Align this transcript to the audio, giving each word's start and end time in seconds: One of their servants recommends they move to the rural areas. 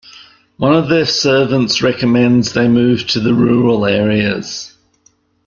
One 0.57 0.73
of 0.73 0.89
their 0.89 1.05
servants 1.05 1.83
recommends 1.83 2.53
they 2.53 2.67
move 2.67 3.05
to 3.09 3.19
the 3.19 3.35
rural 3.35 3.85
areas. 3.85 4.75